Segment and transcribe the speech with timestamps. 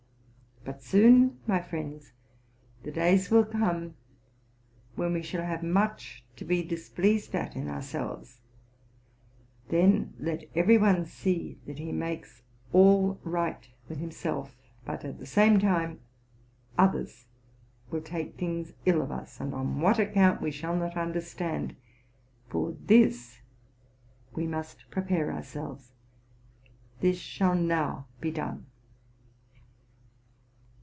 [0.63, 2.11] But soon, my friends,
[2.83, 3.95] the days will come
[4.95, 8.41] when we shall have much to be displeased at in ourselves;
[9.69, 12.43] then, let every one see that he makes
[12.73, 15.99] all right with himself; but, at the same time,
[16.77, 17.25] others
[17.89, 21.75] will take things ill of us, and on what account we shall not understand;
[22.49, 23.41] for this
[24.35, 25.91] we must prepare ourselves;
[26.99, 28.67] this shall now be done."